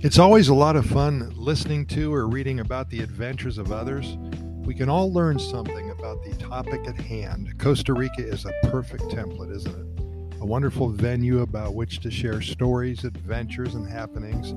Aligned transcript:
It's 0.00 0.18
always 0.18 0.48
a 0.48 0.54
lot 0.54 0.76
of 0.76 0.84
fun 0.84 1.32
listening 1.34 1.86
to 1.86 2.12
or 2.12 2.28
reading 2.28 2.60
about 2.60 2.90
the 2.90 3.00
adventures 3.00 3.56
of 3.56 3.72
others. 3.72 4.18
We 4.58 4.74
can 4.74 4.90
all 4.90 5.10
learn 5.10 5.38
something 5.38 5.90
about 5.90 6.22
the 6.22 6.36
topic 6.36 6.86
at 6.86 6.96
hand. 6.96 7.58
Costa 7.58 7.94
Rica 7.94 8.22
is 8.22 8.44
a 8.44 8.52
perfect 8.64 9.04
template, 9.04 9.56
isn't 9.56 9.74
it? 9.74 10.40
A 10.42 10.44
wonderful 10.44 10.90
venue 10.90 11.40
about 11.40 11.74
which 11.74 12.00
to 12.00 12.10
share 12.10 12.42
stories, 12.42 13.04
adventures, 13.04 13.74
and 13.74 13.88
happenings. 13.88 14.52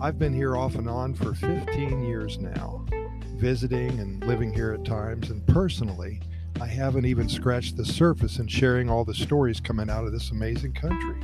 I've 0.00 0.20
been 0.20 0.32
here 0.32 0.56
off 0.56 0.76
and 0.76 0.88
on 0.88 1.14
for 1.14 1.34
15 1.34 2.04
years 2.04 2.38
now, 2.38 2.86
visiting 3.34 3.98
and 3.98 4.24
living 4.24 4.54
here 4.54 4.72
at 4.72 4.84
times, 4.84 5.30
and 5.30 5.44
personally, 5.48 6.20
I 6.60 6.66
haven't 6.66 7.06
even 7.06 7.28
scratched 7.28 7.76
the 7.76 7.84
surface 7.84 8.38
in 8.38 8.46
sharing 8.46 8.88
all 8.88 9.04
the 9.04 9.14
stories 9.14 9.58
coming 9.60 9.90
out 9.90 10.06
of 10.06 10.12
this 10.12 10.30
amazing 10.30 10.74
country. 10.74 11.20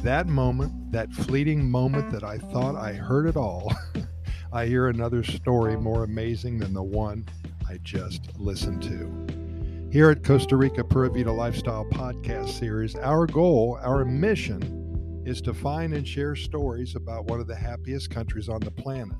That 0.00 0.26
moment, 0.26 0.92
that 0.92 1.12
fleeting 1.12 1.70
moment 1.70 2.10
that 2.10 2.24
I 2.24 2.38
thought 2.38 2.74
I 2.74 2.92
heard 2.92 3.26
it 3.26 3.36
all, 3.36 3.72
I 4.52 4.66
hear 4.66 4.88
another 4.88 5.22
story 5.22 5.76
more 5.76 6.04
amazing 6.04 6.58
than 6.58 6.72
the 6.72 6.82
one 6.82 7.26
I 7.68 7.78
just 7.82 8.36
listened 8.38 8.82
to. 8.82 9.90
Here 9.92 10.10
at 10.10 10.24
Costa 10.24 10.56
Rica 10.56 10.82
Pura 10.82 11.10
Vida 11.10 11.30
Lifestyle 11.30 11.84
Podcast 11.84 12.58
Series, 12.58 12.94
our 12.96 13.26
goal, 13.26 13.78
our 13.82 14.04
mission, 14.04 15.22
is 15.24 15.40
to 15.42 15.54
find 15.54 15.94
and 15.94 16.06
share 16.06 16.34
stories 16.34 16.96
about 16.96 17.26
one 17.26 17.40
of 17.40 17.46
the 17.46 17.54
happiest 17.54 18.10
countries 18.10 18.48
on 18.48 18.60
the 18.60 18.70
planet. 18.70 19.16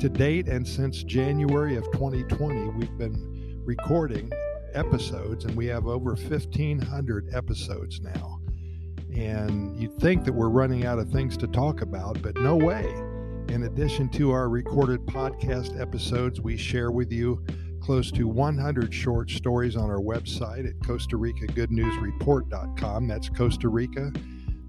To 0.00 0.08
date, 0.08 0.48
and 0.48 0.66
since 0.66 1.02
January 1.02 1.76
of 1.76 1.84
2020, 1.92 2.68
we've 2.70 2.98
been 2.98 3.60
recording 3.64 4.30
episodes, 4.74 5.44
and 5.44 5.56
we 5.56 5.66
have 5.66 5.86
over 5.86 6.14
1,500 6.14 7.34
episodes 7.34 8.00
now. 8.00 8.41
And 9.14 9.78
you'd 9.78 9.98
think 9.98 10.24
that 10.24 10.32
we're 10.32 10.48
running 10.48 10.86
out 10.86 10.98
of 10.98 11.10
things 11.10 11.36
to 11.38 11.46
talk 11.46 11.82
about, 11.82 12.20
but 12.22 12.36
no 12.38 12.56
way. 12.56 12.84
In 13.48 13.64
addition 13.64 14.08
to 14.10 14.30
our 14.30 14.48
recorded 14.48 15.00
podcast 15.06 15.78
episodes, 15.80 16.40
we 16.40 16.56
share 16.56 16.90
with 16.90 17.12
you 17.12 17.44
close 17.80 18.10
to 18.12 18.26
100 18.28 18.94
short 18.94 19.30
stories 19.30 19.76
on 19.76 19.90
our 19.90 20.00
website 20.00 20.68
at 20.68 20.86
Costa 20.86 21.16
Rica 21.16 21.46
Good 21.46 21.70
News 21.70 21.96
Report.com. 21.98 23.08
That's 23.08 23.28
Costa 23.28 23.68
Rica 23.68 24.12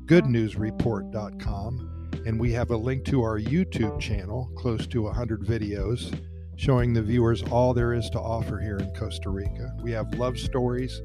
Good 0.05 0.25
News 0.25 0.55
Report.com. 0.55 2.11
And 2.25 2.39
we 2.39 2.51
have 2.53 2.71
a 2.71 2.77
link 2.77 3.05
to 3.05 3.21
our 3.21 3.39
YouTube 3.39 3.99
channel, 3.99 4.51
close 4.55 4.87
to 4.87 5.03
100 5.03 5.41
videos 5.41 6.13
showing 6.55 6.93
the 6.93 7.01
viewers 7.01 7.43
all 7.43 7.73
there 7.73 7.93
is 7.93 8.09
to 8.11 8.19
offer 8.19 8.59
here 8.59 8.77
in 8.77 8.93
Costa 8.93 9.29
Rica. 9.29 9.73
We 9.81 9.91
have 9.91 10.13
love 10.15 10.37
stories 10.37 11.01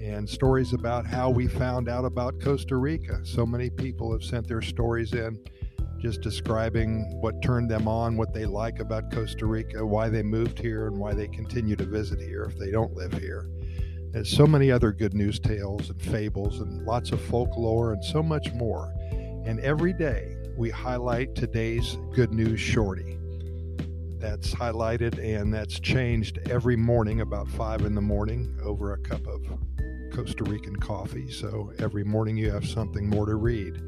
and 0.00 0.28
stories 0.28 0.72
about 0.72 1.06
how 1.06 1.30
we 1.30 1.46
found 1.46 1.88
out 1.88 2.04
about 2.04 2.40
Costa 2.40 2.76
Rica. 2.76 3.20
So 3.24 3.46
many 3.46 3.70
people 3.70 4.12
have 4.12 4.22
sent 4.22 4.46
their 4.46 4.62
stories 4.62 5.12
in 5.12 5.38
just 5.98 6.20
describing 6.20 7.04
what 7.20 7.40
turned 7.42 7.70
them 7.70 7.88
on, 7.88 8.16
what 8.16 8.32
they 8.32 8.44
like 8.44 8.80
about 8.80 9.10
Costa 9.10 9.46
Rica, 9.46 9.84
why 9.84 10.08
they 10.08 10.22
moved 10.22 10.58
here, 10.58 10.86
and 10.86 10.96
why 10.96 11.14
they 11.14 11.26
continue 11.28 11.76
to 11.76 11.84
visit 11.84 12.20
here 12.20 12.44
if 12.44 12.58
they 12.58 12.70
don't 12.70 12.94
live 12.94 13.12
here. 13.14 13.48
There's 14.12 14.30
so 14.30 14.46
many 14.46 14.70
other 14.70 14.92
good 14.92 15.14
news 15.14 15.38
tales 15.38 15.90
and 15.90 16.00
fables 16.00 16.60
and 16.60 16.84
lots 16.86 17.12
of 17.12 17.20
folklore 17.20 17.92
and 17.92 18.04
so 18.04 18.22
much 18.22 18.52
more. 18.52 18.94
And 19.44 19.60
every 19.60 19.92
day 19.92 20.36
we 20.56 20.70
highlight 20.70 21.34
today's 21.34 21.98
good 22.14 22.32
news 22.32 22.60
shorty 22.60 23.16
that's 24.18 24.54
highlighted 24.54 25.18
and 25.18 25.52
that's 25.52 25.78
changed 25.78 26.38
every 26.50 26.76
morning 26.76 27.20
about 27.20 27.48
five 27.48 27.82
in 27.82 27.94
the 27.94 28.00
morning 28.00 28.58
over 28.62 28.94
a 28.94 28.98
cup 28.98 29.26
of 29.26 29.42
Costa 30.16 30.44
Rican 30.44 30.76
coffee. 30.76 31.30
So 31.30 31.74
every 31.78 32.02
morning 32.02 32.38
you 32.38 32.50
have 32.50 32.66
something 32.66 33.06
more 33.06 33.26
to 33.26 33.34
read. 33.34 33.82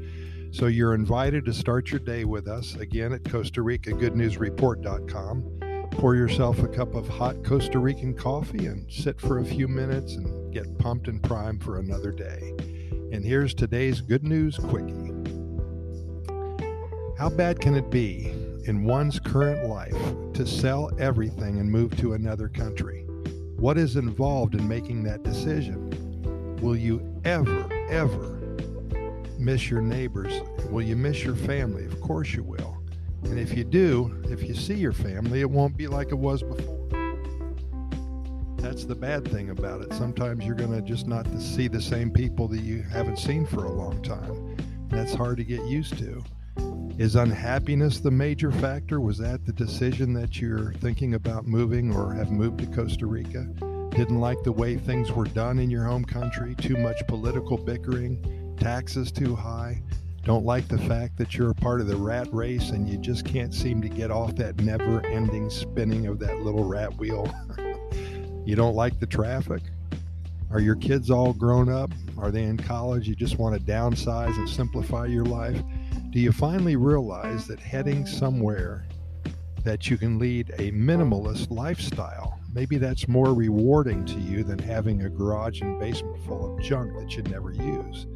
So 0.51 0.67
you're 0.67 0.93
invited 0.93 1.43
to 1.45 1.53
start 1.55 1.89
your 1.89 2.01
day 2.01 2.23
with 2.23 2.47
us 2.47 2.75
again 2.75 3.13
at 3.13 3.27
Costa 3.27 3.63
Rica 3.63 3.93
Good 3.93 4.15
News 4.15 4.37
Report.com. 4.37 5.89
Pour 5.89 6.15
yourself 6.15 6.59
a 6.59 6.67
cup 6.67 6.93
of 6.93 7.07
hot 7.07 7.43
Costa 7.43 7.79
Rican 7.79 8.13
coffee 8.13 8.67
and 8.67 8.85
sit 8.91 9.19
for 9.19 9.39
a 9.39 9.43
few 9.43 9.67
minutes 9.67 10.17
and 10.17 10.53
get 10.53 10.77
pumped 10.77 11.07
and 11.07 11.21
primed 11.23 11.63
for 11.63 11.79
another 11.79 12.11
day. 12.11 12.53
And 13.11 13.25
here's 13.25 13.55
today's 13.55 13.99
good 13.99 14.23
news 14.23 14.59
quickie. 14.59 15.11
How 17.17 17.29
bad 17.29 17.59
can 17.59 17.73
it 17.73 17.89
be 17.89 18.27
in 18.65 18.83
one's 18.83 19.19
current 19.19 19.67
life 19.67 19.97
to 20.33 20.45
sell 20.45 20.91
everything 20.99 21.59
and 21.59 21.71
move 21.71 21.97
to 21.97 22.13
another 22.13 22.49
country? 22.49 23.07
What 23.55 23.79
is 23.79 23.95
involved 23.95 24.53
in 24.53 24.67
making 24.67 25.03
that 25.05 25.23
decision? 25.23 26.08
Will 26.61 26.75
you 26.75 27.21
ever, 27.23 27.69
ever 27.89 28.57
miss 29.37 29.69
your 29.69 29.81
neighbors? 29.81 30.41
Will 30.69 30.81
you 30.81 30.97
miss 30.97 31.23
your 31.23 31.35
family? 31.35 31.85
Of 31.85 32.01
course 32.01 32.33
you 32.33 32.43
will. 32.43 32.77
And 33.23 33.39
if 33.39 33.57
you 33.57 33.63
do, 33.63 34.21
if 34.25 34.43
you 34.43 34.53
see 34.53 34.73
your 34.73 34.91
family, 34.91 35.39
it 35.39 35.49
won't 35.49 35.77
be 35.77 35.87
like 35.87 36.09
it 36.09 36.17
was 36.17 36.43
before. 36.43 36.77
That's 38.57 38.83
the 38.83 38.95
bad 38.95 39.25
thing 39.25 39.51
about 39.51 39.81
it. 39.81 39.93
Sometimes 39.93 40.45
you're 40.45 40.55
going 40.55 40.73
to 40.73 40.81
just 40.81 41.07
not 41.07 41.25
see 41.39 41.69
the 41.69 41.81
same 41.81 42.11
people 42.11 42.49
that 42.49 42.61
you 42.61 42.81
haven't 42.81 43.19
seen 43.19 43.45
for 43.45 43.63
a 43.63 43.71
long 43.71 44.01
time. 44.01 44.57
That's 44.89 45.13
hard 45.13 45.37
to 45.37 45.45
get 45.45 45.63
used 45.65 45.97
to. 45.99 46.21
Is 46.97 47.15
unhappiness 47.15 48.01
the 48.01 48.11
major 48.11 48.51
factor? 48.51 48.99
Was 48.99 49.17
that 49.19 49.45
the 49.45 49.53
decision 49.53 50.11
that 50.15 50.41
you're 50.41 50.73
thinking 50.73 51.13
about 51.13 51.47
moving 51.47 51.95
or 51.95 52.13
have 52.13 52.31
moved 52.31 52.59
to 52.59 52.65
Costa 52.65 53.05
Rica? 53.05 53.47
Didn't 53.99 54.21
like 54.21 54.43
the 54.43 54.51
way 54.53 54.77
things 54.77 55.11
were 55.11 55.25
done 55.25 55.59
in 55.59 55.69
your 55.69 55.83
home 55.83 56.05
country? 56.05 56.55
Too 56.55 56.77
much 56.77 57.05
political 57.05 57.57
bickering? 57.57 58.55
Taxes 58.57 59.11
too 59.11 59.35
high? 59.35 59.83
Don't 60.23 60.45
like 60.45 60.69
the 60.69 60.77
fact 60.77 61.17
that 61.17 61.35
you're 61.35 61.49
a 61.49 61.55
part 61.55 61.81
of 61.81 61.87
the 61.87 61.97
rat 61.97 62.29
race 62.31 62.69
and 62.69 62.87
you 62.87 62.97
just 62.97 63.25
can't 63.25 63.53
seem 63.53 63.81
to 63.81 63.89
get 63.89 64.09
off 64.09 64.37
that 64.37 64.55
never 64.61 65.05
ending 65.07 65.49
spinning 65.49 66.07
of 66.07 66.17
that 66.19 66.39
little 66.39 66.63
rat 66.63 66.97
wheel? 66.97 67.29
you 68.45 68.55
don't 68.55 68.73
like 68.73 68.97
the 69.01 69.05
traffic? 69.05 69.63
Are 70.49 70.61
your 70.61 70.77
kids 70.77 71.11
all 71.11 71.33
grown 71.33 71.67
up? 71.67 71.91
Are 72.17 72.31
they 72.31 72.43
in 72.43 72.55
college? 72.55 73.05
You 73.05 73.15
just 73.15 73.37
want 73.37 73.59
to 73.59 73.69
downsize 73.69 74.33
and 74.37 74.47
simplify 74.47 75.07
your 75.07 75.25
life? 75.25 75.61
Do 76.11 76.21
you 76.21 76.31
finally 76.31 76.77
realize 76.77 77.47
that 77.47 77.59
heading 77.59 78.05
somewhere 78.05 78.85
that 79.65 79.89
you 79.89 79.97
can 79.97 80.19
lead 80.19 80.51
a 80.51 80.71
minimalist 80.71 81.51
lifestyle, 81.51 82.38
maybe 82.53 82.77
that's 82.77 83.07
more 83.07 83.33
rewarding 83.33 84.05
to 84.05 84.19
you 84.19 84.43
than 84.43 84.59
having 84.59 85.03
a 85.03 85.09
garage 85.09 85.61
and 85.61 85.79
basement 85.79 86.21
full 86.25 86.53
of 86.53 86.61
junk 86.61 86.93
that 86.97 87.15
you 87.15 87.23
never 87.23 87.51
use? 87.51 88.07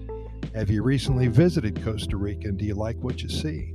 Have 0.55 0.69
you 0.69 0.83
recently 0.83 1.27
visited 1.27 1.83
Costa 1.83 2.17
Rica 2.17 2.47
and 2.49 2.57
do 2.57 2.65
you 2.65 2.75
like 2.75 2.97
what 2.97 3.21
you 3.23 3.29
see? 3.29 3.73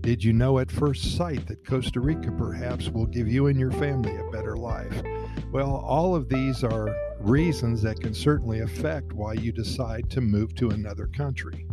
Did 0.00 0.22
you 0.22 0.32
know 0.32 0.58
at 0.58 0.70
first 0.70 1.16
sight 1.16 1.46
that 1.46 1.66
Costa 1.66 1.98
Rica 1.98 2.30
perhaps 2.30 2.90
will 2.90 3.06
give 3.06 3.26
you 3.26 3.46
and 3.46 3.58
your 3.58 3.72
family 3.72 4.14
a 4.16 4.30
better 4.30 4.56
life? 4.56 5.02
Well, 5.50 5.76
all 5.76 6.14
of 6.14 6.28
these 6.28 6.62
are 6.62 6.94
reasons 7.20 7.80
that 7.82 8.00
can 8.00 8.12
certainly 8.12 8.60
affect 8.60 9.12
why 9.12 9.32
you 9.32 9.50
decide 9.50 10.10
to 10.10 10.20
move 10.20 10.54
to 10.56 10.70
another 10.70 11.06
country. 11.06 11.66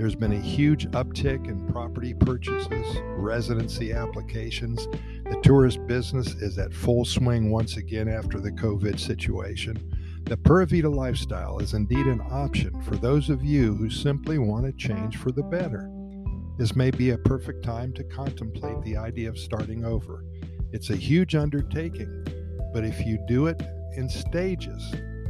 There's 0.00 0.14
been 0.14 0.32
a 0.32 0.40
huge 0.40 0.86
uptick 0.92 1.46
in 1.46 1.66
property 1.66 2.14
purchases, 2.14 2.86
residency 3.18 3.92
applications. 3.92 4.86
The 4.86 5.38
tourist 5.42 5.86
business 5.86 6.28
is 6.36 6.56
at 6.56 6.72
full 6.72 7.04
swing 7.04 7.50
once 7.50 7.76
again 7.76 8.08
after 8.08 8.40
the 8.40 8.50
COVID 8.50 8.98
situation. 8.98 9.76
The 10.24 10.38
Pura 10.38 10.66
Vida 10.66 10.88
lifestyle 10.88 11.58
is 11.58 11.74
indeed 11.74 12.06
an 12.06 12.22
option 12.30 12.80
for 12.80 12.96
those 12.96 13.28
of 13.28 13.44
you 13.44 13.74
who 13.74 13.90
simply 13.90 14.38
want 14.38 14.64
to 14.64 14.72
change 14.72 15.18
for 15.18 15.32
the 15.32 15.42
better. 15.42 15.90
This 16.56 16.74
may 16.74 16.90
be 16.90 17.10
a 17.10 17.18
perfect 17.18 17.62
time 17.62 17.92
to 17.92 18.04
contemplate 18.04 18.80
the 18.80 18.96
idea 18.96 19.28
of 19.28 19.38
starting 19.38 19.84
over. 19.84 20.24
It's 20.72 20.88
a 20.88 20.96
huge 20.96 21.34
undertaking, 21.34 22.24
but 22.72 22.86
if 22.86 23.04
you 23.04 23.22
do 23.28 23.48
it 23.48 23.60
in 23.98 24.08
stages, 24.08 24.82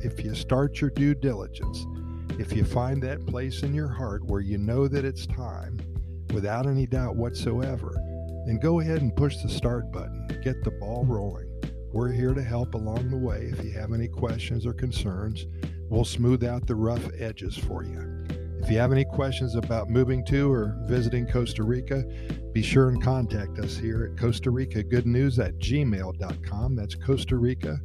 if 0.05 0.25
you 0.25 0.33
start 0.37 0.81
your 0.81 0.91
due 0.91 1.17
diligence, 1.17 1.85
if 2.41 2.55
you 2.55 2.65
find 2.65 3.03
that 3.03 3.27
place 3.27 3.63
in 3.63 3.75
your 3.75 3.89
heart 3.89 4.25
where 4.25 4.41
you 4.41 4.57
know 4.57 4.89
that 4.89 5.05
it's 5.05 5.27
time, 5.27 5.79
without 6.33 6.67
any 6.67 6.87
doubt 6.87 7.15
whatsoever, 7.15 7.93
then 8.47 8.59
go 8.59 8.81
ahead 8.81 9.03
and 9.03 9.15
push 9.15 9.37
the 9.37 9.49
start 9.49 9.93
button. 9.93 10.27
Get 10.43 10.65
the 10.65 10.71
ball 10.71 11.05
rolling. 11.05 11.47
We're 11.93 12.11
here 12.11 12.33
to 12.33 12.43
help 12.43 12.73
along 12.73 13.11
the 13.11 13.19
way. 13.19 13.51
If 13.53 13.63
you 13.63 13.73
have 13.73 13.93
any 13.93 14.09
questions 14.09 14.65
or 14.65 14.73
concerns, 14.73 15.45
we'll 15.91 16.07
smooth 16.07 16.43
out 16.43 16.67
the 16.67 16.77
rough 16.77 17.07
edges 17.19 17.59
for 17.59 17.85
you. 17.85 18.25
If 18.63 18.71
you 18.71 18.79
have 18.79 18.93
any 18.93 19.05
questions 19.05 19.55
about 19.55 19.91
moving 19.91 20.25
to 20.27 20.51
or 20.51 20.79
visiting 20.87 21.27
Costa 21.27 21.63
Rica, 21.63 22.05
be 22.55 22.63
sure 22.63 22.89
and 22.89 23.03
contact 23.03 23.59
us 23.59 23.77
here 23.77 24.11
at 24.11 24.19
Costa 24.19 24.51
Rica 24.51 24.83
Good 24.83 25.07
News 25.07 25.39
at 25.39 25.59
gmail.com. 25.59 26.75
That's 26.75 26.95
Costa 26.95 27.37
Rica 27.37 27.79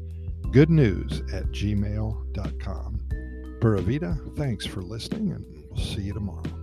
Good 0.52 0.70
News 0.70 1.24
at 1.34 1.48
gmail.com. 1.48 2.95
Pura 3.66 3.82
Vida, 3.82 4.16
thanks 4.36 4.64
for 4.64 4.84
listening, 4.84 5.32
and 5.32 5.44
we'll 5.72 5.84
see 5.84 6.04
you 6.04 6.14
tomorrow. 6.14 6.55